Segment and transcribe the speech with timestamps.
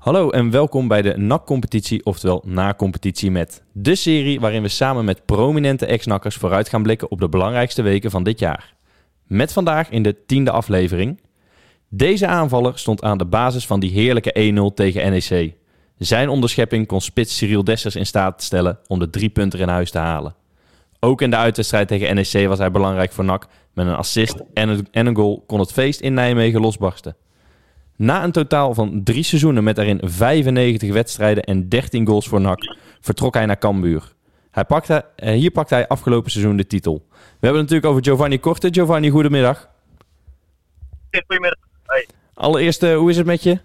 [0.00, 5.26] Hallo en welkom bij de NAC-competitie, oftewel na-competitie met de serie waarin we samen met
[5.26, 8.74] prominente ex-nakkers vooruit gaan blikken op de belangrijkste weken van dit jaar.
[9.26, 11.20] Met vandaag in de tiende aflevering.
[11.88, 15.54] Deze aanvaller stond aan de basis van die heerlijke 1-0 tegen NEC.
[15.98, 19.90] Zijn onderschepping kon spits Cyril Dessers in staat stellen om de drie punten in huis
[19.90, 20.34] te halen.
[21.00, 23.46] Ook in de uitwedstrijd tegen NEC was hij belangrijk voor NAC.
[23.74, 27.16] Met een assist en een, en een goal kon het feest in Nijmegen losbarsten.
[28.00, 32.76] Na een totaal van drie seizoenen met daarin 95 wedstrijden en 13 goals voor NAC,
[33.00, 34.12] vertrok hij naar Cambuur.
[34.50, 37.06] Hij pakte, eh, hier pakte hij afgelopen seizoen de titel.
[37.10, 38.68] We hebben het natuurlijk over Giovanni Korte.
[38.70, 39.68] Giovanni, goedemiddag.
[41.10, 41.58] Goedemiddag.
[41.86, 42.08] Hey.
[42.34, 43.60] Allereerst, eh, hoe is het met je?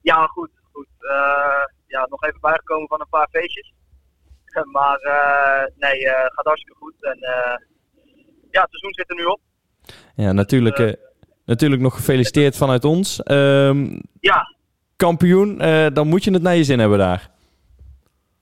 [0.00, 0.50] Ja, goed.
[0.72, 0.88] goed.
[0.98, 3.72] Eh, ja, nog even bijgekomen van een paar feestjes.
[4.72, 4.98] Maar
[5.76, 6.94] nee, eh, gaat hartstikke goed.
[7.00, 7.18] En
[8.50, 9.40] ja, het seizoen zit er nu op.
[10.14, 10.98] Ja, natuurlijk,
[11.46, 13.22] natuurlijk nog gefeliciteerd vanuit ons.
[13.22, 14.56] Ehm, Ja,
[14.96, 17.34] kampioen, eh, dan moet je het naar je zin hebben daar.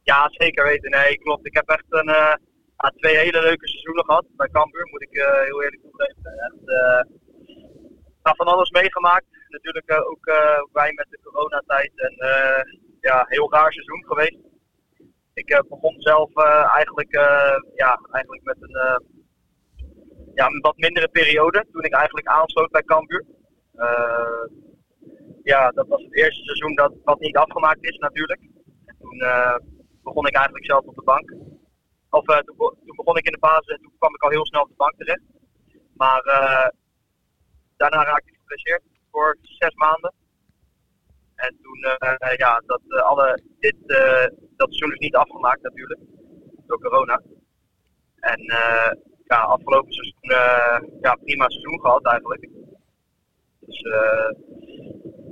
[0.03, 0.91] ja, zeker weten.
[0.91, 1.47] Nee, klopt.
[1.47, 2.35] Ik heb echt een, eh,
[2.97, 6.33] twee hele leuke seizoenen gehad bij Cambuur, moet ik eh, heel eerlijk toegeven.
[6.47, 6.63] Echt,
[8.25, 9.25] ja, van alles meegemaakt.
[9.49, 10.25] Natuurlijk ook
[10.73, 11.93] wij met de coronatijd.
[11.95, 12.15] En
[13.01, 14.39] ja, heel raar seizoen geweest.
[15.35, 16.31] Ik begon zelf
[16.75, 17.13] eigenlijk,
[17.75, 19.03] ja, eigenlijk met een,
[20.35, 21.67] ja, een wat mindere periode.
[21.73, 23.25] Toen ik eigenlijk aansloot bij Cambuur.
[23.75, 24.47] Eh,
[25.43, 28.41] ja, dat was het eerste seizoen dat wat niet afgemaakt is natuurlijk.
[28.85, 29.57] En toen eh,
[30.03, 31.35] begon ik eigenlijk zelf op de bank.
[32.11, 34.47] Of eh, toen, toen begon ik in de basis en toen kwam ik al heel
[34.47, 35.23] snel op de bank terecht.
[35.95, 36.23] Maar
[37.77, 40.13] daarna raakte ik geblesseerd voor zes maanden.
[41.35, 41.79] En toen,
[42.37, 43.77] ja, dat, alle, dit,
[44.57, 46.01] dat seizoen is niet afgemaakt natuurlijk.
[46.67, 47.23] Door corona.
[48.17, 48.41] En
[49.25, 52.49] ja, afgelopen seizoen, eh, ja, prima seizoen gehad eigenlijk.
[53.67, 54.37] Dus eh,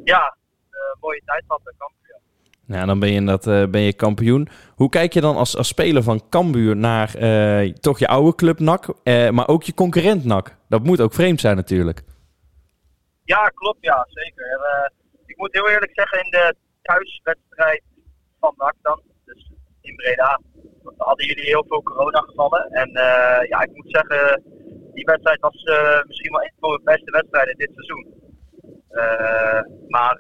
[0.05, 0.37] ja,
[0.71, 2.21] eh, mooie tijd gehad bij Cambuur.
[2.67, 2.79] ja.
[2.79, 4.49] Ja, dan ben je, inderdaad, eh, ben je kampioen.
[4.75, 7.11] Hoe kijk je dan als, als speler van Cambuur naar
[7.81, 8.87] toch je oude club NAC,
[9.33, 10.57] maar ook je concurrent NAC?
[10.69, 12.03] Dat moet ook vreemd zijn natuurlijk.
[13.25, 14.91] Ja, klopt, ja, zeker.
[15.27, 17.83] Ik moet heel eerlijk zeggen, in de thuiswedstrijd
[18.41, 19.51] van NAC dan, dus
[19.81, 20.41] in Breda,
[20.97, 22.71] hadden jullie heel veel coronagevallen.
[22.71, 24.43] En eh, ja, ik moet zeggen,
[24.95, 28.07] die wedstrijd was eh, misschien wel een van de beste wedstrijden dit seizoen.
[28.89, 30.17] Eh, maar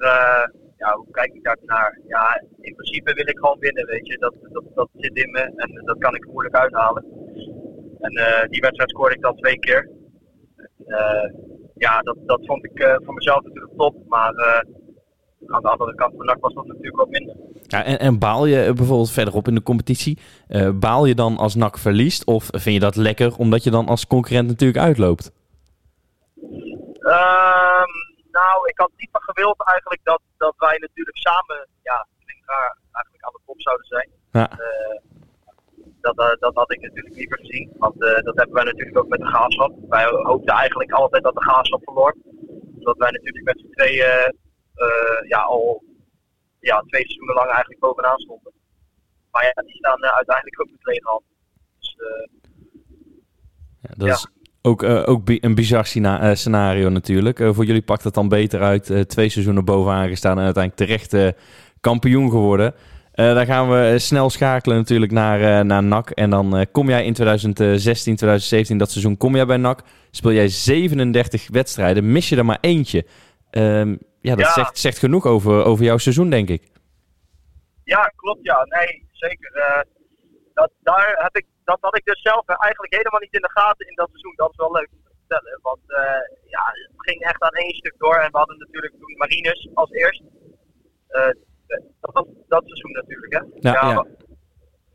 [0.76, 2.00] ja, hoe kijk ik daar naar?
[2.06, 4.18] Ja, in principe wil ik gewoon winnen, weet je.
[4.18, 7.04] Dat, dat, dat zit in me en dat kan ik moeilijk uithalen.
[8.00, 8.12] En
[8.50, 9.90] die wedstrijd scoorde ik dan twee keer.
[11.74, 13.96] Ja, dat, dat vond ik voor mezelf natuurlijk top.
[14.06, 14.64] Maar
[15.46, 17.36] aan de andere kant van NAC was dat natuurlijk wat minder.
[17.72, 20.18] Ja, en, en baal je eh, bijvoorbeeld verderop in de competitie,
[20.48, 22.24] eh, baal je dan als NAC verliest?
[22.24, 25.32] Of vind je dat lekker omdat je dan als concurrent natuurlijk uitloopt?
[27.14, 27.92] Ehm,
[28.38, 33.24] nou, ik had liever gewild eigenlijk dat, dat wij natuurlijk samen, ja, klinkt raar, eigenlijk
[33.24, 34.08] aan de top zouden zijn.
[34.32, 34.50] Ja.
[34.50, 35.00] Eh,
[36.00, 37.70] dat, dat had ik natuurlijk liever gezien.
[37.78, 39.72] Want dat hebben wij natuurlijk ook met de graafschap.
[39.88, 42.16] Wij hoopten eigenlijk altijd dat de graafschap verloor.
[42.78, 44.34] Omdat wij natuurlijk met z'n tweeën
[45.28, 45.82] ja, al
[46.70, 48.52] ja, twee seizoenen lang eigenlijk bovenaan stonden.
[49.30, 51.22] Maar ja, die staan eh, uiteindelijk ook met lege hand.
[51.78, 52.28] Dus eh,
[53.82, 54.14] Ja, dat Ja.
[54.14, 54.26] is
[54.62, 55.86] ook, eh, ook bi- een bizar
[56.34, 57.38] scenario natuurlijk.
[57.38, 59.08] Voor jullie pakt het dan beter uit.
[59.08, 61.34] Twee seizoenen bovenaan gestaan en uiteindelijk terecht
[61.80, 62.74] kampioen geworden.
[63.12, 66.10] Dan gaan we snel schakelen natuurlijk naar, naar NAC.
[66.10, 69.82] En dan kom jij in 2016, 2017, dat seizoen, kom jij bij NAC.
[70.10, 73.06] Speel jij 37 wedstrijden, mis je er maar eentje.
[73.50, 74.52] Ehm, ja, dat Ja.
[74.52, 76.62] Zegt, zegt genoeg over, over jouw seizoen, denk ik.
[77.84, 78.58] Ja, klopt ja.
[78.78, 79.52] Nee, zeker.
[79.52, 79.80] Eh,
[80.54, 83.88] dat, daar heb ik, dat had ik dus zelf eigenlijk helemaal niet in de gaten
[83.88, 84.32] in dat seizoen.
[84.36, 85.58] Dat is wel leuk om te vertellen.
[85.62, 86.22] Want eh,
[86.54, 88.16] ja, het ging echt aan één stuk door.
[88.16, 90.22] En we hadden natuurlijk toen Marinus als eerst.
[91.08, 91.30] Eh,
[92.00, 93.70] dat was dat seizoen natuurlijk, hè?
[93.70, 94.06] Ja, ja.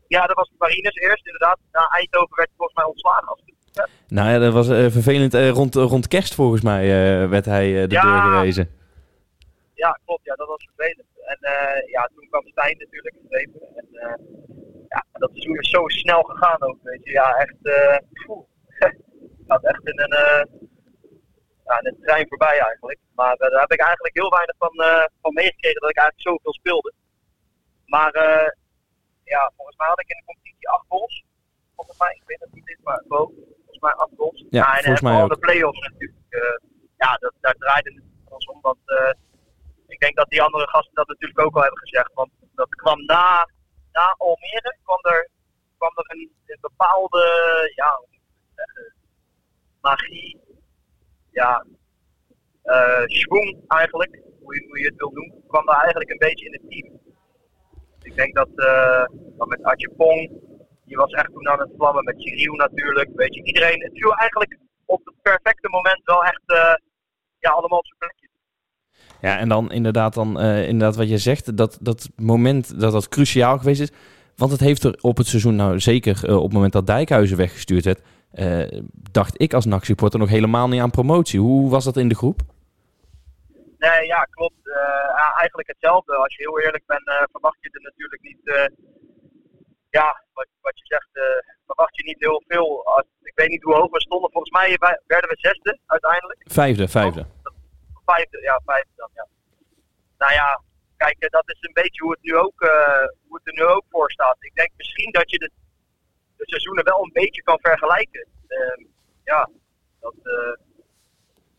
[0.08, 1.58] ja, dat was Marinus eerst inderdaad.
[1.72, 3.28] Na Eindhoven werd hij volgens mij ontslagen.
[3.28, 3.42] Als.
[4.08, 5.34] Nou ja, dat was vervelend.
[5.34, 6.88] Rond, rond kerst volgens mij
[7.28, 8.02] werd hij de Ja.
[8.02, 8.76] deur gewezen.
[9.84, 10.24] Ja, klopt.
[10.24, 11.08] Ja, dat was vervelend.
[11.32, 13.60] En eh, ja, toen kwam Stijn natuurlijk geschreven.
[13.80, 14.18] En eh,
[14.88, 17.10] ja, dat is zo snel gegaan ook, weet je.
[17.10, 17.98] Ja, echt, eh
[19.48, 20.16] gaat echt in een,
[21.64, 22.98] ja, in een trein voorbij eigenlijk.
[23.14, 24.74] Maar daar heb ik eigenlijk heel weinig van,
[25.22, 26.92] van meegekregen dat ik eigenlijk zoveel speelde.
[27.84, 28.12] Maar
[29.24, 31.24] ja, volgens mij had ik in de competitie acht goals.
[31.74, 33.34] Volgens mij, ik weet het niet, maar boven.
[33.56, 34.44] Volgens mij acht goals.
[34.50, 35.30] Ja, en volgens mij ook.
[35.30, 36.18] de play-offs natuurlijk.
[36.96, 38.76] ja, dat, daar draaide het ons om.
[38.84, 39.12] Eh,
[39.98, 42.10] ik denk dat die andere gasten dat natuurlijk ook al hebben gezegd.
[42.14, 43.48] Want dat kwam na,
[43.92, 45.30] na Almere, kwam er,
[45.78, 46.30] kwam er een,
[46.60, 47.22] bepaalde,
[47.74, 48.00] ja,
[49.80, 50.40] magie,
[51.30, 51.64] ja,
[52.62, 54.22] eh schwung eigenlijk.
[54.42, 57.00] hoe je, het wil doen, kwam daar eigenlijk een beetje in het team.
[58.02, 59.04] Ik denk dat, uh,
[59.38, 60.40] dat met Atje Pong,
[60.84, 63.10] die was echt toen aan het vlammen, met Chiriu natuurlijk.
[63.14, 66.74] Weet je, iedereen, het viel eigenlijk op het perfecte moment wel echt uh,
[67.38, 68.27] ja, allemaal op zijn plekje.
[69.20, 73.08] Ja, en dan inderdaad, dan, uh, inderdaad wat je zegt, dat, dat moment dat dat
[73.08, 73.90] cruciaal geweest is.
[74.36, 77.36] Want het heeft er op het seizoen, nou zeker uh, op het moment dat Dijkhuizen
[77.36, 78.02] weggestuurd werd,
[78.34, 78.80] uh,
[79.10, 81.40] dacht ik als NAC-supporter nog helemaal niet aan promotie.
[81.40, 82.40] Hoe was dat in de groep?
[83.78, 84.54] Nee, ja, klopt.
[85.38, 86.14] eigenlijk hetzelfde.
[86.16, 88.70] Als je heel eerlijk bent, verwacht je er natuurlijk niet,
[89.90, 91.08] ja, wat, wat je zegt,
[91.66, 92.84] verwacht je niet heel veel.
[92.84, 94.30] Als, ik weet niet hoe hoog we stonden.
[94.30, 94.76] Volgens mij
[95.06, 96.40] werden we zesde uiteindelijk.
[96.44, 97.26] Vijfde, vijfde.
[98.10, 99.26] Vijfde, ja, vijfde dan, ja.
[100.18, 100.62] Nou ja,
[100.96, 103.84] kijk, dat is een beetje hoe het nu ook, uh, hoe het er nu ook
[103.90, 104.36] voor staat.
[104.40, 105.50] Ik denk misschien dat je de,
[106.36, 108.26] de seizoenen wel een beetje kan vergelijken.
[108.48, 108.86] Uh,
[109.24, 109.50] ja,
[110.00, 110.14] dat.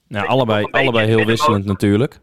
[0.07, 2.19] Nou, allebei, allebei heel wisselend natuurlijk.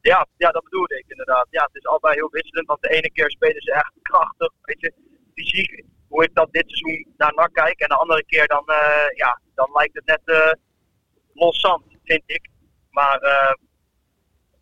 [0.00, 1.46] Ja, ja, dat bedoelde ik inderdaad.
[1.50, 2.66] Ja, het is allebei heel wisselend.
[2.66, 4.92] Want de ene keer spelen ze echt krachtig, weet je,
[5.34, 5.84] fysiek.
[6.08, 7.80] Hoe ik dat dit seizoen naar NAC kijk.
[7.80, 10.52] En de andere keer dan, uh, ja, dan lijkt het net uh,
[11.32, 12.48] los zand, vind ik.
[12.90, 13.54] Maar uh,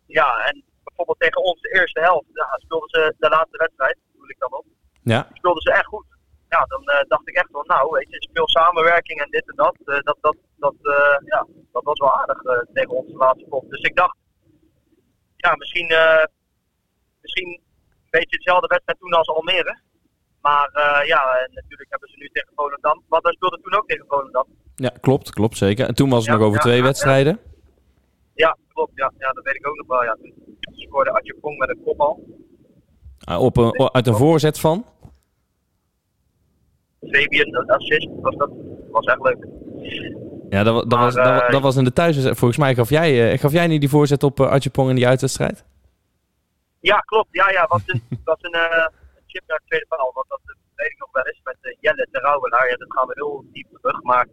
[0.05, 4.29] ja, en bijvoorbeeld tegen ons de eerste helft, ja, speelden ze de laatste wedstrijd, bedoel
[4.29, 4.65] ik dan op.
[5.01, 5.27] Ja.
[5.33, 6.05] Speelden ze echt goed.
[6.49, 9.55] Ja, dan uh, dacht ik echt van, nou, weet je, veel samenwerking en dit en
[9.55, 9.75] dat.
[9.85, 10.75] Uh, dat, dat, dat,
[11.25, 12.41] ja, dat was wel aardig
[12.73, 13.69] tegen ons de laatste pot.
[13.69, 14.17] Dus ik dacht,
[15.35, 15.87] ja, misschien,
[17.21, 19.79] misschien een beetje hetzelfde wedstrijd toen als Almere.
[20.41, 20.69] Maar
[21.05, 23.03] ja, en natuurlijk hebben ze nu tegen Volendam.
[23.07, 24.47] Want wij speelden toen ook tegen Volendam.
[24.75, 25.87] Ja, klopt, klopt zeker.
[25.87, 27.39] En toen was het ja, nog over ja, twee ja, wedstrijden.
[28.43, 28.91] Ja, klopt.
[28.95, 30.03] Ja, ja, dat weet ik ook nog wel.
[30.03, 30.17] Ja.
[30.61, 32.23] Toen scoorde Adje Pong met een kopbal.
[33.39, 34.85] Op een, uit een voorzet van?
[36.99, 38.49] Fabian, dat assist, was dat
[38.91, 39.47] was echt leuk.
[40.49, 42.37] Ja, dat, dat, Maar, was, dat, eh, dat was in de thuiswedstrijd.
[42.37, 45.07] Volgens mij gaf jij, eh, gaf jij niet die voorzet op uh, Pong in die
[45.07, 45.65] uitwedstrijd?
[46.79, 47.27] Ja, klopt.
[47.31, 48.87] Ja, ja, was een, was een eh,
[49.25, 50.11] chip naar de tweede paal.
[50.13, 52.67] Want dat eh, weet ik nog wel eens met eh, Jelle de Rauwelaar.
[52.69, 54.01] Ja, dat gaan we heel diep terug.
[54.11, 54.25] Maar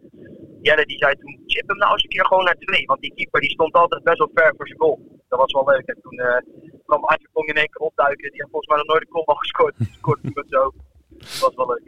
[0.61, 2.85] Jelle die zei toen, chip hem nou eens een keer gewoon naar twee.
[2.85, 4.97] Want die keeper die stond altijd best wel ver voor zijn goal.
[5.29, 5.85] Dat was wel leuk.
[5.93, 6.41] En toen eh,
[6.85, 8.29] kwam Adje Pong in één keer opduiken.
[8.31, 9.73] Die heeft volgens mij nog nooit een goal gescoord.
[9.77, 10.63] Die scoorde toen met zo.
[11.09, 11.85] Dat was wel leuk.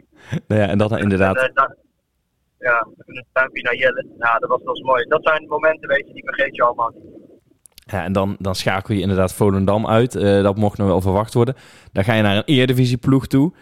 [0.48, 1.36] Nou ja, en dat inderdaad.
[1.36, 1.76] En, eh, daar-
[2.58, 4.06] ja, toen een duimpje naar Jelle.
[4.18, 5.04] Ja, dat was, was mooi.
[5.08, 7.04] Dat zijn momenten, weet je, die vergeet je allemaal niet.
[7.74, 10.12] Ja, en dan, dan schakel je inderdaad Volendam uit.
[10.42, 11.54] Dat mocht nog wel verwacht worden.
[11.92, 13.52] Dan ga je naar een Eredivisieploeg toe.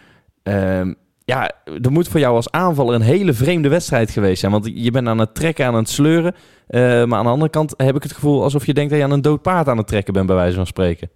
[0.43, 0.93] Ehm,
[1.25, 4.51] ja, er moet voor jou als aanvaller een hele vreemde wedstrijd geweest zijn.
[4.51, 6.35] Want je bent aan het trekken, aan het sleuren.
[6.67, 9.05] Eh, maar aan de andere kant heb ik het gevoel alsof je denkt dat je
[9.05, 11.09] aan een dood paard aan het trekken bent, bij wijze van spreken.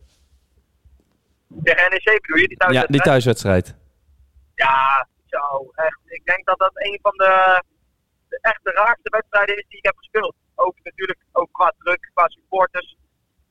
[1.64, 3.75] Tegen NEC bedoel je, die thuis Ja, die thuiswedstrijd.
[4.56, 6.00] Ja, zo, echt.
[6.06, 7.64] Ik denk dat dat een van de,
[8.28, 10.36] de echte raarste wedstrijden is die ik heb gespeeld.
[10.56, 12.98] Ook natuurlijk ook qua druk, qua supporters.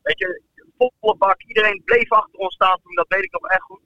[0.03, 0.43] Weet je,
[1.01, 1.43] volle bak.
[1.43, 3.81] Iedereen bleef achter ons staan toen, dat weet ik nog echt goed.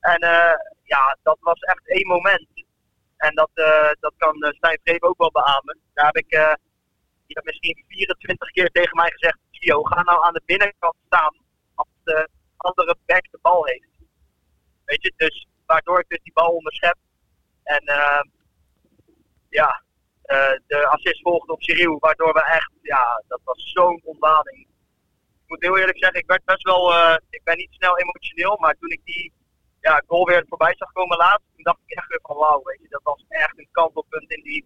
[0.00, 0.54] En eh,
[0.94, 2.48] ja, dat was echt één moment.
[3.16, 5.78] En dat, eh, dat kan eh, Stijn Vreep ook wel beamen.
[5.94, 6.54] Daar heb ik eh,
[7.26, 11.34] misschien 24 keer tegen mij gezegd: Gio, ga nou aan de binnenkant staan
[11.74, 13.90] als de andere back de bal heeft.
[14.84, 16.96] Weet je, dus waardoor ik dus die bal onderschep.
[17.62, 18.22] En eh,
[19.48, 19.82] ja,
[20.66, 24.60] de assist volgde op Cyril, waardoor we echt, ja, dat was zo'n ontlading.
[25.42, 26.92] Ik moet heel eerlijk zeggen, ik werd best wel,
[27.30, 29.32] ik ben niet snel emotioneel, maar toen ik die
[29.88, 32.78] ja, goal weer voorbij zag komen laatst, toen dacht ik echt weer van wauw, weet
[32.82, 34.64] je, dat was echt een kantelpunt in die,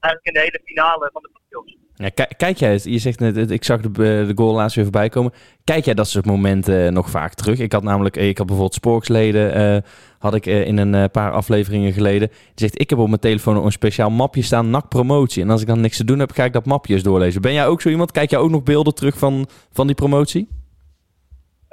[0.00, 1.76] eigenlijk in de hele finale van de playoffs.
[1.98, 3.90] Ja, ki- kijk jij, je zegt net, ik zag de,
[4.26, 5.32] de goal laatst weer voorbij komen.
[5.64, 7.58] Kijk jij dat soort momenten eh, nog vaak terug?
[7.58, 11.04] Ik had namelijk, eh, ik had bijvoorbeeld Sporksleden, eh had ik eh, in een eh,
[11.12, 12.28] paar afleveringen geleden.
[12.28, 15.42] Die zegt, ik heb op mijn telefoon een speciaal mapje staan, NAC promotie.
[15.42, 17.40] En als ik dan niks te doen heb, ga ik dat mapje eens doorlezen.
[17.42, 18.12] Ben jij ook zo iemand?
[18.12, 20.48] Kijk jij ook nog beelden terug van, van die promotie?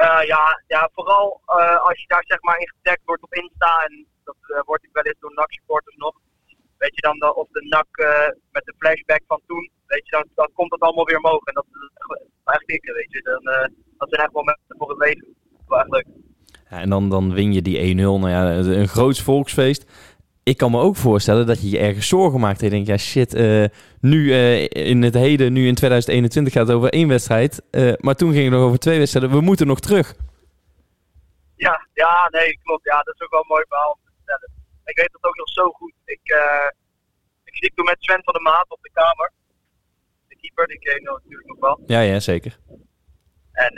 [0.03, 3.83] Eh, ja, ja, vooral eh, als je daar zeg maar in getagd wordt op Insta
[3.87, 6.15] en dat eh, wordt ik wel eens door NAC supporters nog.
[6.77, 7.89] Weet je dan, de- of de NAC
[8.51, 11.43] met de flashback van toen, weet je, dan, dan komt dat allemaal weer omhoog.
[11.43, 11.89] En dat is
[12.43, 13.21] echt, dikke, weet je.
[13.21, 13.43] Dan,
[13.97, 15.35] dat zijn echt momenten voor het leven.
[15.89, 16.07] Leuk.
[16.69, 17.97] Ja, en dan, dan win je die 1-0.
[17.97, 19.91] Nou ja, een groot volksfeest.
[20.43, 22.59] Ik kan me ook voorstellen dat je je ergens zorgen maakt.
[22.59, 23.65] En je denkt, ja shit, eh,
[23.99, 27.61] nu eh, in het heden, nu in 2021 gaat het over één wedstrijd.
[27.71, 29.31] Eh, maar toen ging het nog over twee wedstrijden.
[29.31, 30.15] We moeten nog terug.
[31.55, 32.85] Ja, ja, nee, klopt.
[32.85, 34.49] Ja, dat is ook wel een mooi verhaal om te vertellen.
[34.85, 35.93] Ik weet dat ook nog zo goed.
[36.05, 36.21] Ik,
[37.43, 39.31] ik zit toen met Sven van der Maat op de kamer.
[40.27, 41.83] De keeper, die ken natuurlijk nog wel.
[41.85, 42.57] Ja, ja, zeker.
[43.51, 43.73] En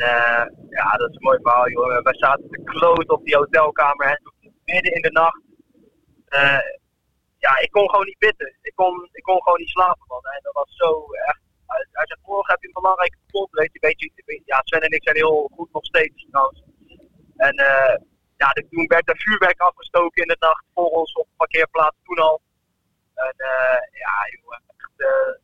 [0.70, 2.04] ja, dat is een mooi verhaal, joh.
[2.04, 4.22] Wij zaten te kloot op die hotelkamer en
[4.66, 5.45] midden in de nacht.
[6.26, 6.68] Eh,
[7.38, 8.58] ja, ik kon gewoon niet bidden.
[8.62, 10.24] Ik kon, ik kon gewoon niet slapen, man.
[10.24, 13.70] En dat was zo echt Hij, hij zegt, vorig heb je een belangrijke pot, weet
[13.72, 16.64] je, ja, Sven en ik zijn heel goed nog steeds trouwens.
[17.36, 17.96] En uh,
[18.38, 22.18] ja, toen werd er vuurwerk afgestoken in de nacht voor ons op de parkeerplaats toen
[22.18, 22.42] al.
[23.14, 24.16] En uh, ja,
[24.78, 25.40] echt,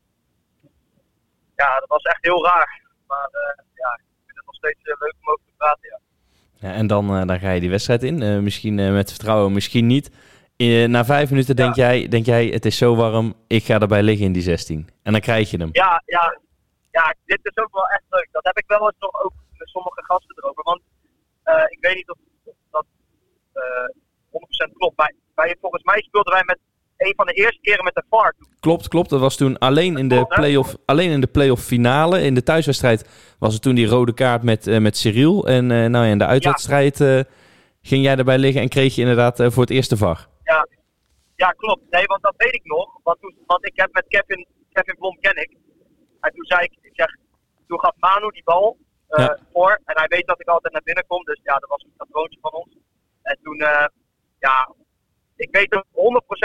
[1.56, 2.82] ja, dat was echt heel raar.
[3.08, 3.30] Maar
[3.74, 6.00] ja, ik vind het nog steeds leuk om over te praten, ja.
[6.68, 8.44] Ja, en dan, dan ga je die wedstrijd in.
[8.44, 10.12] misschien met vertrouwen, misschien niet.
[10.70, 14.26] Na vijf minuten denk, jij, denk jij, het is zo warm, ik ga erbij liggen
[14.26, 14.90] in die 16.
[15.04, 15.70] En dan krijg je hem.
[15.72, 16.40] Ja, ja,
[16.92, 18.28] ja, dit is ook wel echt leuk.
[18.32, 20.64] Dat heb ik wel eens nog ook met sommige gasten erover.
[20.64, 20.82] Want
[21.46, 22.18] uh, ik weet niet of,
[22.72, 22.86] dat
[23.54, 24.96] uh, 100% klopt.
[24.96, 26.60] Bij, bij, volgens mij speelden wij met
[26.98, 28.36] een van de eerste keren met de VAR.
[28.60, 29.10] Klopt, klopt.
[29.10, 32.22] Dat was toen alleen in de play-off, alleen in de play-off finale.
[32.22, 35.48] In de thuiswedstrijd was het toen die rode kaart met, uh, met Cyril.
[35.48, 37.24] En nou ja, in de uitwedstrijd ja.
[37.82, 40.28] ging jij erbij liggen en kreeg je inderdaad voor het eerste VAR.
[40.52, 40.68] Ja.
[41.36, 41.90] ja, klopt.
[41.90, 43.00] Nee, want dat weet ik nog.
[43.04, 45.52] Want, toen, want ik heb met Kevin, Kevin Blom ken ik.
[46.20, 47.16] En toen zei ik, ik zeg,
[47.68, 48.78] toen gaf Manu die bal
[49.10, 49.38] uh, ja.
[49.54, 49.82] voor.
[49.86, 51.24] En hij weet dat ik altijd naar binnen kom.
[51.24, 52.78] Dus ja, dat was een patroontje van ons.
[53.22, 53.86] En toen, uh,
[54.40, 54.74] ja,
[55.36, 55.86] ik weet ook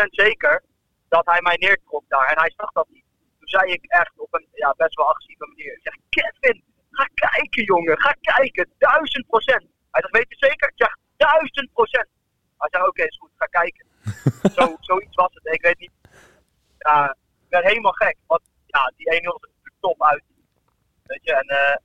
[0.05, 0.63] 100% zeker
[1.09, 2.27] dat hij mij neertrok daar.
[2.27, 3.05] En hij zag dat niet.
[3.39, 5.73] Toen zei ik echt op een ja, best wel agressieve manier.
[5.73, 8.71] Ik zeg, Kevin, ga kijken jongen, ga kijken.
[8.79, 9.67] Duizend procent.
[9.91, 10.69] Hij zegt, weet je zeker?
[10.69, 12.09] Ik zeg, duizend procent.
[12.59, 13.87] Hij zei, oké, okay, is goed, ga kijken.
[14.57, 15.55] Zo, zoiets was het.
[15.55, 15.91] Ik weet niet.
[16.79, 18.17] Ja, ik werd helemaal gek.
[18.27, 20.25] Want ja, die 1-0 is natuurlijk top uit.
[21.03, 21.77] Weet je, en uh,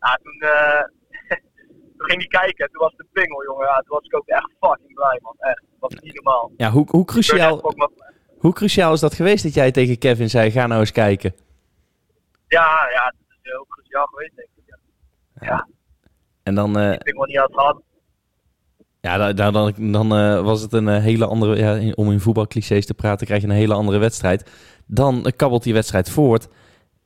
[0.00, 0.82] ja, toen, uh,
[1.96, 2.70] toen ging hij kijken.
[2.70, 3.66] Toen was het een pingel, jongen.
[3.66, 5.34] Ja, toen was ik ook echt fucking blij, man.
[5.38, 5.62] Echt.
[5.80, 6.52] Dat was niet normaal.
[6.56, 7.74] Ja, hoe, hoe cruciaal...
[8.38, 11.34] Hoe cruciaal is dat geweest dat jij tegen Kevin zei, ga nou eens kijken?
[12.46, 14.62] Ja, ja, dat is heel cruciaal geweest, denk ik.
[14.66, 15.46] Ja.
[15.46, 15.68] ja.
[16.42, 16.78] En dan...
[16.78, 17.82] Uh, ik wel niet had gehad.
[19.00, 21.56] Ja, dan, dan, dan uh, was het een uh, hele andere...
[21.56, 24.50] Ja, om in voetbalclichés te praten, krijg je een hele andere wedstrijd.
[24.86, 26.48] Dan kabbelt die wedstrijd voort.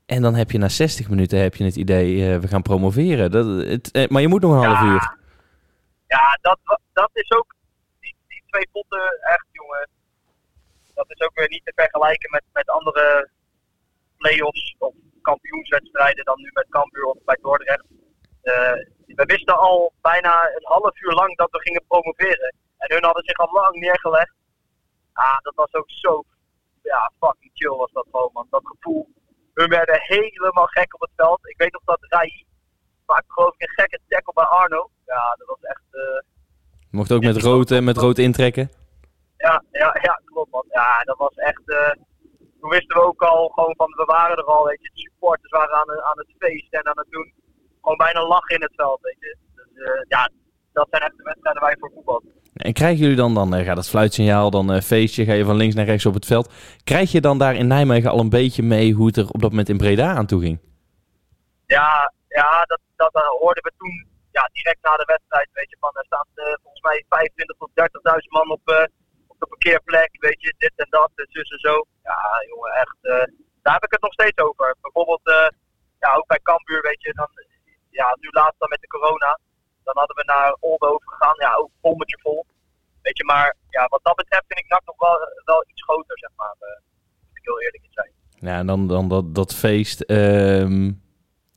[0.06, 3.30] En dan heb je na 60 minuten heb je het idee, uh, we gaan promoveren.
[3.30, 5.16] Dat, het, maar je moet nog een half uur.
[6.06, 6.58] Ja, dat,
[6.92, 7.54] dat is ook...
[8.00, 9.88] Die, die twee potten, echt jongen
[10.94, 13.30] dat is ook weer niet te vergelijken met, met andere
[14.16, 17.84] play-offs of kampioenswedstrijden dan nu met Cambuur of bij Dordrecht.
[18.44, 18.72] Uh,
[19.06, 22.54] we wisten al bijna een half uur lang dat we gingen promoveren.
[22.76, 24.34] En hun hadden zich al lang neergelegd.
[25.12, 26.24] Ah, dat was ook zo
[26.84, 28.46] ja, fucking chill was dat gewoon, man.
[28.50, 29.08] Dat gevoel.
[29.54, 31.48] Hun werden helemaal gek op het veld.
[31.48, 32.46] Ik weet nog dat Rai
[33.06, 34.90] maakte geloof ik een gekke tackle bij Arno.
[35.06, 35.84] Ja, dat was echt...
[35.90, 36.20] Uh,
[36.90, 38.70] Mocht ook met rood, uh, met rood intrekken?
[39.36, 40.64] Ja, ja, ja, klopt man.
[40.68, 41.62] Ja, dat was echt...
[41.64, 41.90] Uh,
[42.60, 44.90] toen wisten we ook al gewoon van, we waren er al, weet je.
[44.94, 47.32] De supporters waren aan, aan het feest en aan het doen.
[47.84, 49.36] Gewoon bijna lachen in het veld, weet je.
[49.54, 50.30] Dus uh, ja,
[50.72, 52.22] dat zijn echt de wedstrijden waar je voor voetbal.
[52.54, 55.56] En krijgen jullie dan, dan uh, gaat het fluitsignaal, dan uh, feestje, ga je van
[55.56, 56.52] links naar rechts op het veld.
[56.84, 59.50] Krijg je dan daar in Nijmegen al een beetje mee hoe het er op dat
[59.50, 60.58] moment in Breda aan toe ging?
[61.66, 65.48] Ja, ja dat, dat hoorden we toen ja, direct na de wedstrijd.
[65.52, 66.26] Weet je, van, er staan
[66.62, 68.90] volgens mij 25 tot 30.000 man op,
[69.26, 71.84] op de parkeerplek, weet je, dit en dat, en zus en zo.
[72.02, 73.24] Ja, jongen, echt, uh,
[73.62, 74.76] daar heb ik het nog steeds over.
[74.80, 75.48] Bijvoorbeeld, uh,
[75.98, 77.28] ja, ook bij Cambuur, weet je, dan,
[78.00, 79.30] ja, nu laatst dan met de corona,
[79.86, 82.46] dan hadden we naar Oldenhoven gegaan, ja, ook bommetje vol.
[83.02, 86.18] Weet je, maar ja, wat dat betreft vind ik NAC nog wel, wel iets groter,
[86.18, 86.68] zeg maar, uh,
[87.28, 88.12] moet ik heel eerlijk in zijn.
[88.48, 91.02] Ja, en dan, dan dat, dat feest, um...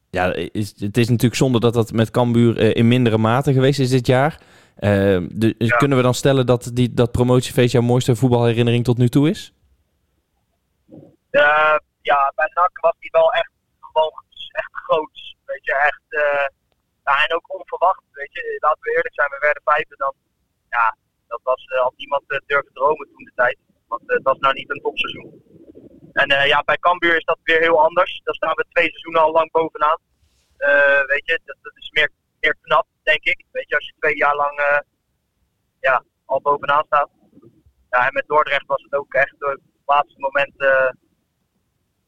[0.10, 3.79] Ja, is, het is natuurlijk zonde dat dat met Cambuur uh, in mindere mate geweest
[3.79, 4.41] is dit jaar.
[4.79, 5.77] Uh, dus ja.
[5.77, 9.53] kunnen we dan stellen dat die, dat promotiefeest jouw mooiste voetbalherinnering tot nu toe is?
[11.32, 14.12] Uh, ja, bij NAC was die wel echt gewoon
[14.51, 15.36] echt groot.
[15.46, 16.03] Weet je, echt.
[16.10, 16.48] Uh,
[17.03, 18.03] ja, en ook onverwacht.
[18.12, 20.13] Weet je, laten we eerlijk zijn, we werden vijfde dan.
[20.70, 23.58] Ja, dat was als niemand durfde dromen toen de tijd.
[23.88, 25.32] Want het was nou niet een topseizoen.
[26.13, 28.22] En ja, bij Cambuur is dat weer heel anders.
[28.24, 30.00] Daar staan we twee seizoenen al lang bovenaan.
[31.13, 33.39] weet je, dat, dat is meer, meer knap denk ik.
[33.51, 34.79] Weet je, als je twee jaar lang uh,
[35.79, 37.10] ja, al bovenaan staat.
[37.89, 40.91] Ja, en met Dordrecht was het ook echt het laatste moment, uh,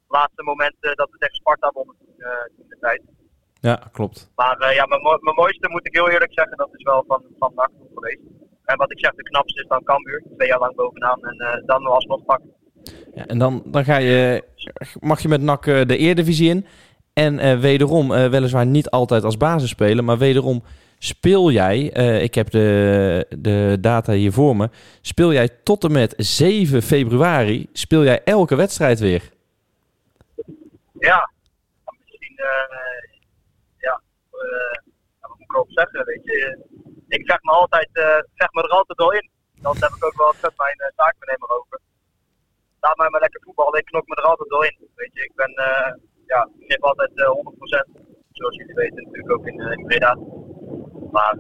[0.08, 1.96] laatste moment uh, dat we tegen Sparta wonnen
[2.58, 3.02] in de tijd.
[3.62, 4.32] Ja, klopt.
[4.36, 7.72] Maar ja, mijn mooiste moet ik heel eerlijk zeggen, dat is wel van, van NAC
[7.94, 8.22] geweest.
[8.66, 10.24] En wat ik zeg, de knapste is dan Cambuur.
[10.36, 12.50] Twee jaar lang bovenaan en dan alsnog pakken.
[13.14, 14.44] Ja, en dan, dan ga je,
[15.00, 16.66] mag je met NAC de Eredivisie in.
[17.14, 20.64] En uh, wederom, uh, weliswaar niet altijd als basis spelen, maar wederom
[20.98, 24.70] speel jij, uh, ik heb de, de data hier voor me,
[25.02, 29.30] speel jij tot en met 7 februari, speel jij elke wedstrijd weer?
[31.00, 31.30] Ja,
[32.08, 32.68] misschien, ja,
[35.60, 36.40] ik erop zeggen, weet je.
[37.08, 37.90] Ik zeg me altijd,
[38.34, 39.30] zeg me er altijd wel in.
[39.62, 41.80] Dat heb ik ook wel met mijn zaakbenemer over.
[42.80, 44.78] Laat mij maar lekker voetballen, ik knok me er altijd wel in.
[44.96, 45.52] Weet je, ik ben
[46.26, 47.16] ja, ik geef altijd 100%.
[48.32, 50.18] Zoals jullie weten natuurlijk ook in, in Breda.
[51.12, 51.36] Maar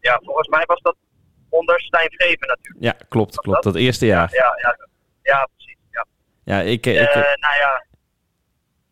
[0.00, 0.96] ja, volgens mij was dat
[1.48, 2.84] onder Stijn Geven natuurlijk.
[2.84, 3.62] Ja, klopt, klopt.
[3.62, 3.74] Dat?
[3.74, 4.32] eerste jaar.
[4.32, 4.88] Ja, ja,
[5.22, 5.78] ja, precies.
[5.90, 6.04] Ja,
[6.44, 7.86] ja ik, ik, ik, nou ja.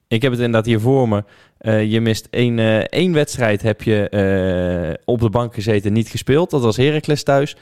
[0.09, 1.25] ik heb het inderdaad hier voor me.
[1.61, 6.09] Uh, je mist één, uh, één wedstrijd, heb je uh, op de bank gezeten, niet
[6.09, 6.51] gespeeld.
[6.51, 7.57] Dat was Heracles thuis.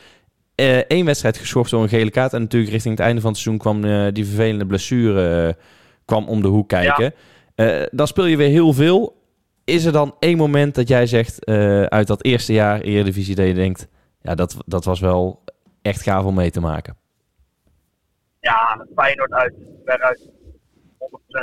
[0.89, 2.33] Eén wedstrijd geschorst door een gele kaart.
[2.33, 5.57] En natuurlijk richting het einde van het seizoen kwam die vervelende blessure
[6.05, 7.15] kwam om de hoek kijken.
[7.55, 7.89] Ja.
[7.91, 9.23] dan speel je weer heel veel.
[9.65, 11.47] Is er dan één moment dat jij zegt
[11.89, 13.89] uit dat eerste jaar Eredivisie dat je denkt...
[14.23, 15.43] Ja, dat, dat was wel
[15.83, 16.97] echt gaaf om mee te maken.
[18.41, 19.55] Ja, Feyenoord uit.
[19.85, 20.31] Veruit.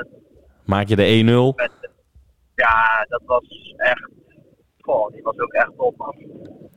[0.05, 0.21] 100%.
[0.65, 1.80] Maak je de 1-0?
[2.65, 4.09] Ja, dat was echt.
[4.81, 6.15] Goh, die was ook echt top, man.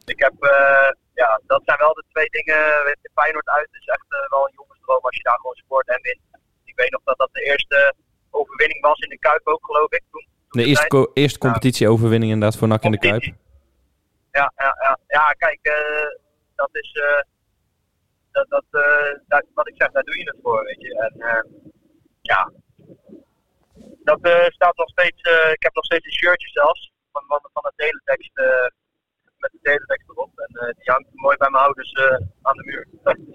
[0.04, 2.84] Ik heb, uh, ja, dat zijn wel de twee dingen.
[2.84, 5.88] Weet je, Feyenoord uit is echt uh, wel een jongensdroom als je daar gewoon sport
[5.88, 6.20] en wint.
[6.64, 7.94] Ik weet nog dat dat de eerste
[8.30, 10.02] overwinning was in de Kuip ook, geloof ik.
[10.10, 13.22] Toen, toen de eerste, co eerste competitieoverwinning inderdaad voor NAC in de Kuip.
[14.30, 14.98] Ja, ja, ja.
[15.06, 16.08] ja kijk, uh,
[16.54, 16.92] dat is.
[18.30, 18.64] dat, dat,
[19.26, 20.90] dat, wat ik zeg, daar doe je het voor, weet je.
[20.98, 21.48] En
[22.20, 22.52] ja,
[24.04, 27.40] dat uh, staat nog steeds, uh, ik heb nog steeds een shirtje zelfs, van, van,
[27.52, 28.44] van de teletext, uh,
[29.38, 30.30] met de teletext erop.
[30.34, 31.94] En die hangt mooi bij mijn ouders
[32.42, 32.86] aan de muur.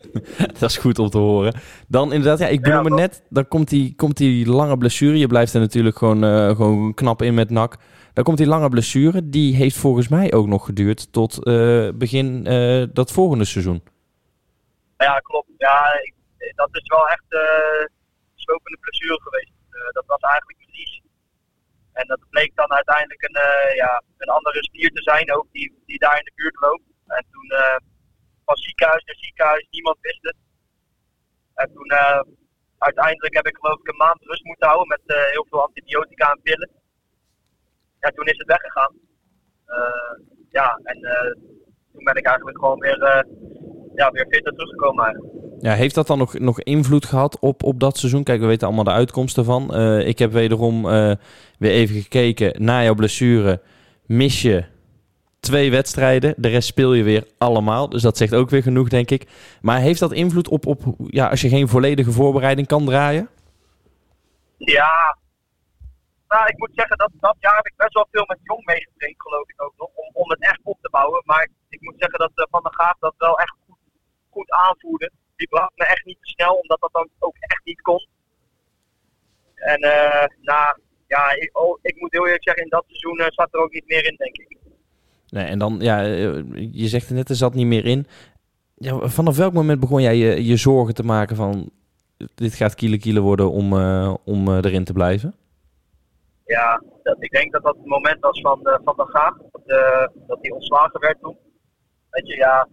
[0.60, 1.54] dat is goed om te horen.
[1.88, 5.18] Dan inderdaad, ja, ik bedoel ja, me net, dan komt die, komt die lange blessure.
[5.18, 6.24] Je blijft er natuurlijk gewoon,
[6.56, 7.76] gewoon knap in met nak.
[8.14, 11.44] Dan komt die lange blessure, die heeft volgens mij ook nog geduurd tot
[11.98, 12.44] begin
[12.94, 13.84] dat volgende seizoen.
[14.98, 15.50] Ja, klopt.
[15.58, 16.14] Ja, ik,
[16.56, 17.86] dat is wel echt uh,
[18.36, 19.52] slopende blessure geweest.
[19.80, 20.59] Eh, dat was eigenlijk.
[22.00, 25.68] En dat bleek dan uiteindelijk een, uh, ja, een andere stier te zijn, ook die,
[25.86, 26.88] die daar in de buurt loopt.
[27.18, 27.78] En toen uh,
[28.46, 30.38] van ziekenhuis naar ziekenhuis, niemand wist het.
[31.54, 31.92] En toen
[32.78, 35.02] uiteindelijk heb ik geloof ik een maand rust moeten houden met
[35.32, 36.70] heel veel antibiotica en pillen.
[38.00, 38.94] En toen is het weggegaan.
[40.50, 41.00] ja, en
[41.92, 43.26] toen ben ik eigenlijk gewoon weer,
[43.96, 45.39] ja, weer fitter teruggekomen.
[45.62, 48.24] Ja, heeft dat dan nog, nog invloed gehad op, op dat seizoen?
[48.24, 49.80] Kijk, we weten allemaal de uitkomsten van.
[49.80, 51.12] Uh, ik heb wederom uh,
[51.58, 52.64] weer even gekeken.
[52.64, 53.62] Na jouw blessure
[54.06, 54.66] mis je
[55.40, 56.34] twee wedstrijden.
[56.38, 57.90] De rest speel je weer allemaal.
[57.90, 59.28] Dus dat zegt ook weer genoeg, denk ik.
[59.62, 63.30] Maar heeft dat invloed op, op ja, als je geen volledige voorbereiding kan draaien?
[64.58, 65.18] Ja.
[66.28, 69.22] Nou, ik moet zeggen dat dat jaar heb ik best wel veel met Jong meegetraind,
[69.22, 69.90] geloof ik ook nog.
[69.94, 71.22] Om, om het echt op te bouwen.
[71.26, 73.78] Maar ik moet zeggen dat uh, Van der Gaaf dat wel echt goed,
[74.30, 77.82] goed aanvoerde die bracht me echt niet te snel, omdat dat dan ook echt niet
[77.82, 78.08] kon.
[79.56, 83.26] En uh, nou, ja, ik, oh, ik, moet heel eerlijk zeggen, in dat seizoen uh,
[83.30, 84.58] zat er ook niet meer in, denk ik.
[85.30, 88.08] Nee, en dan, ja, eh, je zegt net, er zat niet meer in.
[88.76, 91.70] Ja, vanaf welk moment begon jij je, je zorgen te maken van,
[92.36, 95.36] dit gaat kiele kiele worden om, uh, om erin te blijven?
[96.46, 100.38] Ja, dat, ik denk dat dat het moment was van, van de Gaag, dat, dat
[100.42, 101.38] hij ontslagen werd toen.
[102.10, 102.68] Weet je, ja,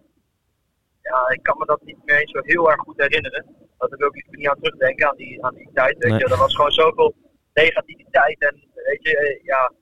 [1.10, 3.44] ja, ik kan me dat niet meer eens zo heel erg goed herinneren.
[3.78, 5.98] Dat ik ook niet aan terugdenken aan die, aan die tijd.
[5.98, 6.28] Weet je.
[6.28, 7.14] Er was gewoon zoveel
[7.52, 9.72] negativiteit en weet je, eh, ja.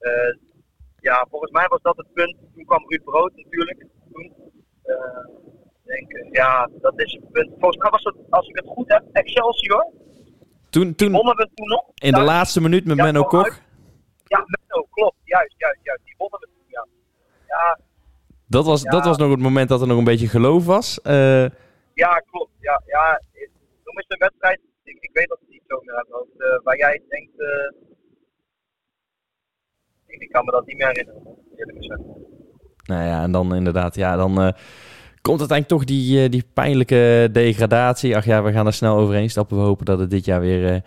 [0.00, 0.36] Uh,
[1.00, 2.36] ja, volgens mij was dat het punt.
[2.54, 3.86] Toen kwam Ruud Brood natuurlijk.
[4.12, 4.32] Toen.
[4.84, 5.26] Uh,
[5.84, 7.50] denk, ja, dat is het punt.
[7.58, 9.92] Volgens mij was het, als ik het goed heb, Excelsior.
[10.70, 11.84] Toen, toen wonnen we toen nog.
[11.94, 13.60] In de laatste minuut met ja, Menno Koch.
[14.24, 15.16] Ja, Menno, klopt.
[15.24, 16.04] Juist, juist, juist.
[16.04, 16.86] Die wonnen we toen, ja.
[17.46, 17.78] Ja,
[18.54, 21.00] dat was, dat was nog het moment dat er nog een beetje geloof was.
[21.04, 21.46] Uh...
[21.94, 22.50] Ja, klopt.
[22.60, 23.20] Ja, ja.
[23.84, 26.64] Toen is de wedstrijd, ik, ik weet dat het niet zo meer uit hoofd, uh,
[26.64, 27.48] waar jij denkt, uh...
[30.06, 31.22] ik, ik, kan me dat niet meer herinneren,
[31.56, 32.00] eerlijk gezegd.
[32.84, 34.54] Nou ja, en dan inderdaad, ja, dan
[35.20, 38.16] komt uiteindelijk toch die, die pijnlijke degradatie.
[38.16, 39.56] Ach ja, we gaan er snel overheen stappen.
[39.56, 40.82] We hopen dat het dit jaar weer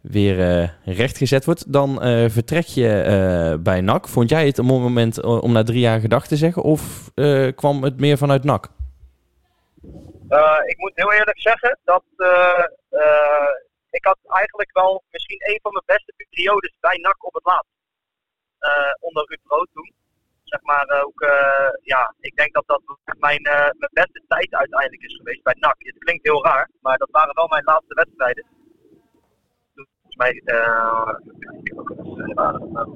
[0.00, 1.72] weer uh, rechtgezet wordt.
[1.72, 4.08] Dan uh, vertrek je uh, bij NAC.
[4.08, 6.62] Vond jij het een mooi moment om na drie jaar gedag te zeggen?
[6.62, 7.10] Of
[7.54, 8.68] kwam het meer vanuit NAC?
[10.66, 12.04] ik moet heel eerlijk zeggen dat
[13.90, 17.70] ik had eigenlijk wel misschien een van mijn beste periodes bij NAC op het laatst.
[19.00, 19.92] onder Ruud Brood toen.
[20.44, 21.24] Zeg maar ook,
[21.82, 22.82] ja, ik denk dat dat
[23.18, 25.76] mijn, mijn beste tijd uiteindelijk is geweest bij NAC.
[25.78, 28.44] Het klinkt heel raar, maar dat waren wel mijn laatste wedstrijden
[30.16, 30.42] mij.
[30.44, 31.14] Uh,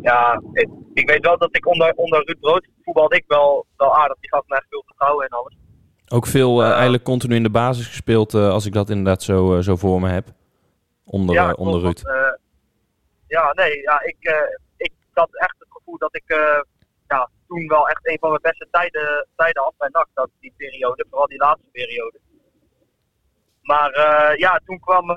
[0.03, 3.97] ja, ik, ik, weet wel dat ik onder, onder Ruud Brood voetbalde ik wel, wel
[3.97, 4.19] aardig.
[4.21, 5.57] Die gaf mij echt veel vertrouwen en alles.
[6.09, 9.77] Ook veel uh, eigenlijk continu in de basis gespeeld, als ik dat inderdaad zo, zo
[9.77, 10.27] voor me heb.
[11.05, 12.03] Onder, ja, onder Ruud.
[13.27, 16.25] ja, nee, ja, ik, ik had echt het gevoel dat ik
[17.09, 20.09] ja, toen wel echt een van mijn beste tijden, tijden had bij NAC.
[20.15, 22.19] Dat, die periode, vooral die laatste periode.
[23.63, 23.91] Maar
[24.39, 25.15] ja, toen kwam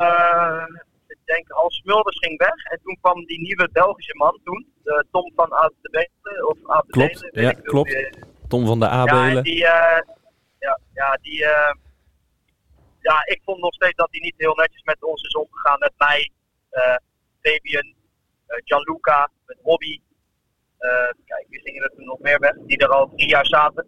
[1.26, 5.32] denk als Smulders ging weg en toen kwam die nieuwe Belgische man toen, de Tom
[5.36, 7.10] van Adelbelen of Adelbelen.
[7.12, 7.94] Klopt, ja, ik klopt.
[7.94, 9.44] wie- Tom van de Ja, en Abelen.
[9.44, 10.02] die, eh,
[10.60, 11.76] ja, ja, die, eh,
[13.00, 15.80] ja, ik vond nog steeds dat hij niet heel netjes met ons is omgegaan.
[15.80, 16.32] Met mij,
[16.70, 16.96] eh
[17.42, 17.94] Fabian,
[18.48, 20.00] Gianluca, met Hobby.
[21.26, 22.54] Kijk, wie gingen er toen nog meer weg?
[22.66, 23.86] Die er al drie jaar zaten.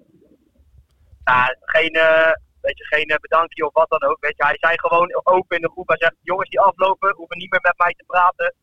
[1.24, 4.18] Ja, geen, eh, weet je, geen eh, bedankje of wat dan ook.
[4.20, 5.88] Weet je, hij zei gewoon open in de groep.
[5.88, 8.54] Hij zegt, jongens die aflopen, hoeven niet meer met mij te praten.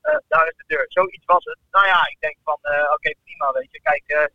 [0.00, 0.84] Eh, daar is de deur.
[0.88, 1.58] Zoiets was het.
[1.70, 3.80] Nou ja, ik denk van, eh, oké, prima, weet je.
[3.80, 4.30] Kijk,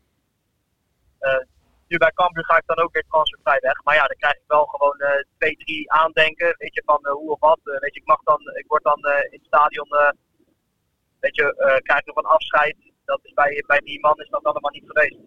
[1.88, 3.84] nu bij Cambuur ga ik dan ook weer transfervrij weg.
[3.84, 6.56] Maar ja, dan krijg ik wel gewoon twee, drie aandenken.
[6.58, 7.60] Weet je, van hoe of wat.
[7.64, 9.88] Weet je, ik mag dan, ik word dan in het stadion,
[11.20, 12.76] weet je, krijg nog een afscheid.
[13.06, 15.18] Dat is bij, bij die man is dat allemaal niet geweest.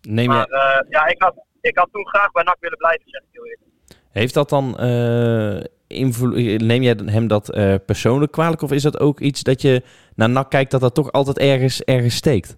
[0.00, 3.28] Neem Maar ja, ik had, ik had toen graag bij NAC willen blijven, zeg ik
[3.30, 3.70] heel eerlijk.
[4.10, 9.00] heeft dat dan eh, invloed, neem jij hem dat eh, persoonlijk kwalijk of is dat
[9.00, 9.82] ook iets dat je
[10.14, 12.56] naar NAC kijkt dat dat toch altijd ergens, ergens steekt?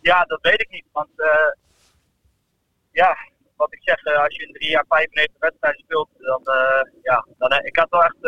[0.00, 0.84] Ja, dat weet ik niet.
[0.92, 1.52] Want eh,
[2.92, 3.16] ja,
[3.56, 6.42] wat ik zeg, als je in drie jaar 95 wedstrijden speelt, dan,
[7.02, 8.18] ja, dan ik had wel echt,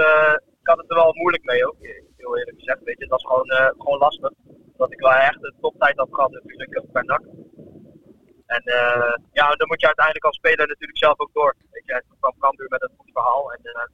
[0.60, 1.76] ik had het er wel moeilijk mee ook,
[2.16, 2.82] heel eerlijk gezegd.
[2.84, 4.32] Weet je, het was gewoon, gewoon lastig.
[4.76, 7.22] Dat ik wel echt een toptijd had gehad natuurlijk bij NAC.
[8.46, 11.54] En eh, ja, dan moet je uiteindelijk als speler natuurlijk zelf ook door.
[11.70, 13.88] Weet je, toen kwam Cambuur met een goed verhaal en eh,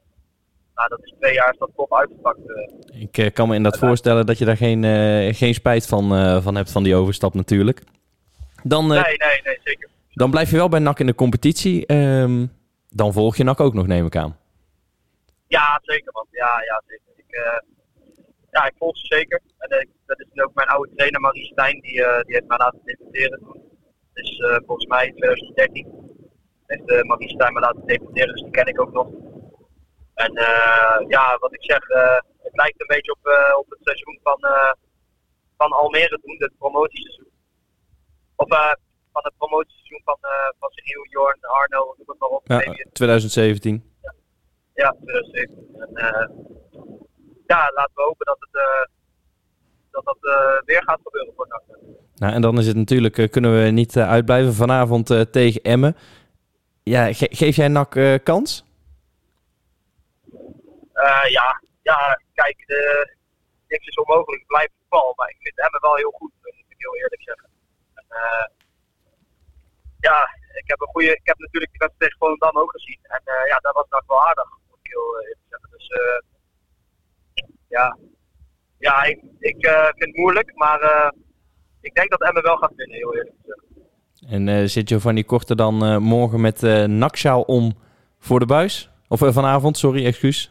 [0.74, 2.38] nou, dat is twee jaar is dat top uitgepakt.
[2.38, 3.00] eh.
[3.22, 4.84] Ik kan me inderdaad voorstellen dat je daar geen,
[5.34, 7.82] geen spijt van, van hebt van die overstap natuurlijk.
[8.62, 9.88] Dan, nee, nee, nee, zeker.
[10.12, 11.86] dan blijf je wel bij NAC in de competitie.
[11.86, 12.46] Ehm,
[12.88, 14.38] dan volg je NAC ook nog, neem ik aan.
[15.46, 16.26] Ja, zeker man.
[16.30, 17.12] Ja, ja, zeker.
[17.16, 17.40] Ik,
[18.50, 19.40] ja, ik volg ze zeker.
[19.58, 23.61] En dat is ook mijn oude trainer Marie Stijn, die, die heeft mij laten toen.
[24.12, 25.86] Dus eh, volgens mij in 2013
[26.66, 29.08] heeft eh, Marie me laten debuteren, dus die ken ik ook nog.
[30.14, 34.18] En eh, ja, wat ik zeg, eh, het lijkt een beetje op, op het seizoen
[34.22, 34.38] van,
[35.56, 37.30] van Almere toen, het promotieseizoen.
[38.36, 38.72] Of eh,
[39.12, 42.48] van het promotieseizoen van, uh, van Cyril, Jorn, Arno, noem het maar op.
[42.48, 42.90] Ja, Fabian.
[42.92, 43.92] 2017.
[44.74, 45.80] Ja, 2017.
[45.80, 46.28] En, eh,
[47.46, 48.84] ja, laten we hopen dat het eh,
[49.92, 51.62] dat, dat eh, weer gaat gebeuren voor NAC.
[52.14, 55.96] Nou, en dan is het natuurlijk, eh, kunnen we niet eh, uitblijven vanavond tegen Emmen.
[56.82, 58.64] Ja, ge- geef jij NAC kans?
[61.28, 62.58] Ja, ja, kijk,
[63.68, 64.38] niks is onmogelijk.
[64.42, 65.12] Het blijft voetbal.
[65.16, 67.48] Maar ik vind hem wel heel goed, moet ik heel eerlijk zeggen.
[67.94, 68.50] En,
[70.00, 70.18] ja,
[70.60, 72.98] ik heb, een goede, ik heb natuurlijk de wedstrijd tegen Volendam ook gezien.
[73.02, 75.70] En eh, ja, dat was nog wel aardig, moet ik heel eerlijk zeggen.
[75.76, 75.88] Dus
[77.68, 77.96] ja,
[78.82, 80.52] ja ik, ik eh, vind het moeilijk.
[80.54, 81.10] Maar eh,
[81.80, 83.64] ik denk dat Emmen wel gaat winnen, heel eerlijk gezegd.
[84.32, 87.74] En eh, zit Giovanni Korte dan morgen met naksjaal om
[88.18, 88.90] voor de buis?
[89.08, 90.48] Of vanavond, sorry, excuus.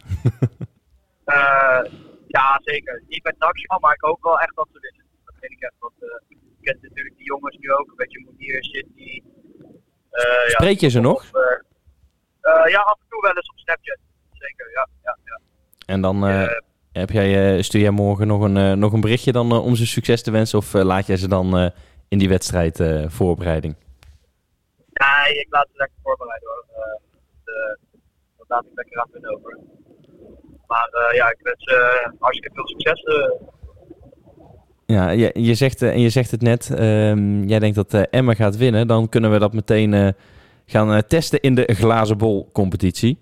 [2.28, 3.04] Ja, zeker.
[3.08, 5.06] Niet met Naxia, maar ik hoop wel echt dat ze winnen.
[5.26, 5.74] Dat vind ik echt.
[5.80, 5.94] Want
[6.28, 7.88] ik ken natuurlijk die jongens nu ook.
[7.90, 9.22] Een beetje Moenier, City.
[10.12, 11.24] ja, Spreek je ze nog?
[12.68, 13.98] Ja, af en toe wel eens op Snapchat.
[14.32, 14.88] Zeker, ja.
[15.04, 15.40] ja, ja.
[15.86, 16.24] En dan
[16.92, 19.76] heb jij, eh, stuur jij morgen nog een, eh, nog een berichtje dan, eh, om
[19.76, 20.58] ze succes te wensen?
[20.58, 21.72] Of laat jij ze dan
[22.08, 23.76] in die wedstrijd voorbereiding?
[24.94, 26.66] nee, ik laat ze lekker voorbereiden hoor.
[28.38, 29.58] Dat laat ik lekker aan hun over.
[30.68, 33.04] Maar ja, ik wens ze hartstikke veel succes.
[34.86, 38.58] Ja, je, je, zegt, en je zegt het net, ehm, jij denkt dat Emma gaat
[38.58, 38.88] winnen.
[38.88, 40.16] Dan kunnen we dat meteen
[40.66, 43.20] gaan testen in de glazen bol competitie.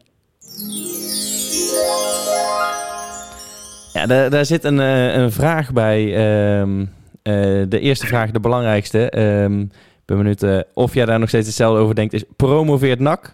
[4.00, 6.00] Ja, daar, daar zit een, eh, een vraag bij.
[6.16, 6.86] ehm,
[7.24, 9.10] eh, de eerste vraag, de belangrijkste.
[9.10, 12.14] Ehm, ik ben benieuwd eh, of jij daar nog steeds hetzelfde over denkt.
[12.14, 13.34] Is promoveert NAC?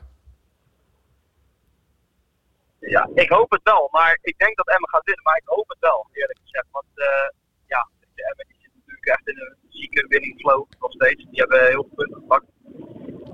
[2.79, 3.89] Ja, ik hoop het wel.
[3.91, 5.23] Maar ik denk dat Emmen gaat winnen.
[5.23, 6.67] Maar ik hoop het wel, eerlijk gezegd.
[6.71, 7.27] Want eh,
[7.67, 11.25] ja, de Emmen die zit natuurlijk echt in een zieke winning flow nog steeds.
[11.29, 12.45] Die hebben heel veel punten gepakt.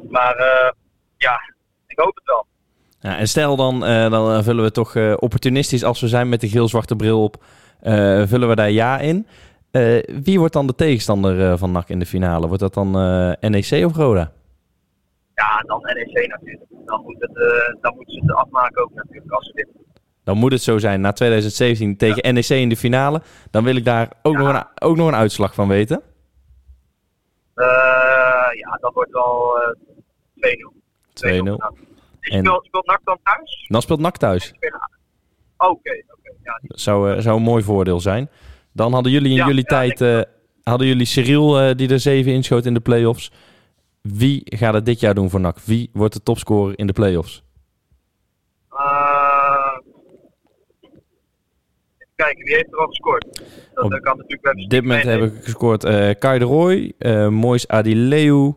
[0.10, 0.36] Maar
[1.17, 1.36] ja,
[1.88, 2.46] ik hoop het wel.
[3.01, 6.29] Ja, en stel dan, eh, dan eh, vullen we toch eh, opportunistisch als we zijn
[6.29, 7.43] met de geel-zwarte bril op,
[7.79, 9.27] eh, vullen we daar ja in.
[9.71, 12.47] Eh, wie wordt dan de tegenstander eh, van NAC in de finale?
[12.47, 14.31] Wordt dat dan eh, NEC of Roda?
[15.35, 16.63] Ja, dan NEC natuurlijk.
[16.85, 19.75] Dan, moet het, eh, dan moeten ze het afmaken ook natuurlijk als ze winnen.
[20.23, 23.21] Dan moet het zo zijn, na 2017 tegen NEC in de finale.
[23.51, 24.39] Dan wil ik daar ook, Ja.
[24.41, 26.01] nog, een, ook nog een uitslag van weten.
[27.55, 27.65] Eh,
[28.59, 29.71] ja, dat wordt wel eh
[30.35, 30.73] 2-0.
[31.13, 31.55] 2-0.
[32.21, 33.65] En- Speelt, speelt NAC dan thuis?
[33.67, 34.53] Dan speelt NAC thuis.
[35.57, 36.31] Oké, oké.
[36.43, 38.29] Ja, Dat zou, eh, zou een mooi voordeel zijn.
[38.73, 40.21] Dan hadden jullie in Ja, jullie ja, tijd, ik- eh,
[40.63, 43.31] hadden jullie Cyril eh, die er zeven inschoot in de play-offs.
[44.01, 45.60] Wie gaat het dit jaar doen voor NAC?
[45.60, 47.43] Wie wordt de topscorer in de play-offs?
[52.15, 53.41] Kijken, wie heeft er al gescoord?
[53.73, 56.93] Dat Op kan natuurlijk wel dit moment hebben we gescoord eh Kai de Roy,
[57.29, 58.51] Mois Adileu,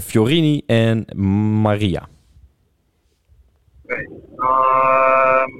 [0.00, 1.04] Fiorini en
[1.62, 2.08] Maria.
[4.38, 5.50] Ehm,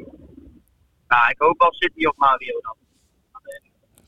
[1.09, 2.77] nou, ik hoop al City of Mario dan.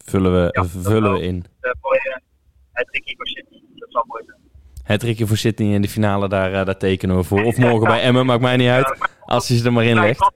[0.05, 1.45] Vullen we, Ja, vullen we in.
[1.61, 2.21] De mooie
[2.73, 3.63] het tricky voor City.
[3.75, 4.39] Dat zal mooi zijn.
[4.83, 7.45] Het rikje voor Sydney in de finale, daar, eh, daar tekenen we voor.
[7.45, 8.99] Of morgen bij Emmen, maakt mij niet uit.
[9.25, 10.33] Als hij ze er maar in legt.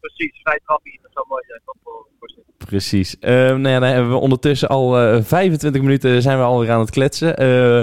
[0.00, 0.98] Precies, vrij trappie.
[1.02, 1.60] Dat zou mooi zijn.
[1.64, 2.64] Dat voor, voor City.
[2.66, 3.18] Precies.
[3.18, 6.80] Eh, nou ja, dan hebben we ondertussen al eh 25 minuten zijn we alweer aan
[6.80, 7.36] het kletsen.
[7.36, 7.82] Eh,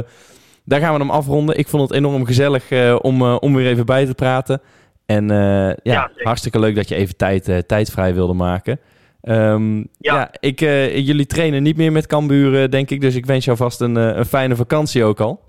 [0.69, 1.57] daar gaan we hem afronden.
[1.57, 4.61] Ik vond het enorm gezellig eh, om, eh, om weer even bij te praten.
[5.09, 8.79] En eh, ja, hartstikke leuk dat je even tijd, eh, tijd vrij wilde maken.
[9.21, 9.85] Ehm, ja.
[9.97, 10.31] Ja.
[10.39, 13.01] ik, eh, jullie trainen niet meer met Cambuur, eh, denk ik.
[13.01, 15.43] Dus ik wens jou vast een, een fijne vakantie ook al.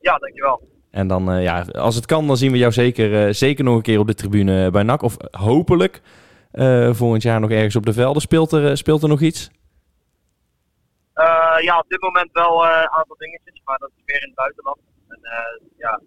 [0.00, 0.68] Ja, dankjewel.
[0.90, 3.98] En dan, ja, als het kan, dan zien we jou zeker, zeker nog een keer
[3.98, 5.02] op de tribune bij NAC.
[5.02, 6.00] Of hopelijk
[6.90, 8.22] volgend jaar nog ergens op de velden.
[8.22, 9.50] Speelt er, speelt er nog iets?
[11.60, 14.78] Ja, op dit moment wel een aantal dingetjes, maar dat is meer in het buitenland.
[15.08, 15.18] En
[15.76, 16.00] ja,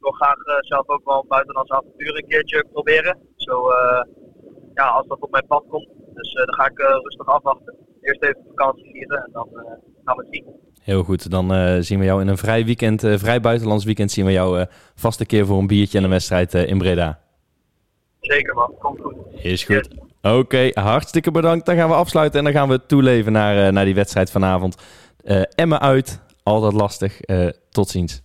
[0.00, 3.18] ik wil graag eh, zelf ook wel een buitenlandse avontuur een keertje proberen.
[3.36, 4.04] Zo, eh,
[4.74, 5.88] ja, als dat op mijn pad komt.
[6.14, 7.76] Dus eh, dan ga ik rustig afwachten.
[8.00, 9.48] Eerst even vakantie vieren en dan
[10.04, 10.44] gaan we het zien.
[10.82, 14.32] Heel goed, dan zien we jou in een vrij weekend, vrij buitenlands weekend, zien we
[14.32, 17.20] jou vast een keer voor een biertje en een wedstrijd in Breda.
[18.20, 19.14] Zeker man, komt goed.
[19.32, 19.88] Is goed.
[20.22, 21.66] Oké, hartstikke bedankt.
[21.66, 24.76] Dan gaan we afsluiten en dan gaan we toeleven naar, naar die wedstrijd vanavond.
[25.24, 27.20] Eh Emmen uit, altijd lastig.
[27.70, 28.22] Tot ziens.